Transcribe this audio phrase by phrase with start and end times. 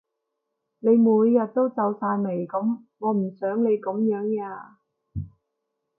[0.79, 4.79] 你每日都皺晒眉噉，我唔想你噉樣呀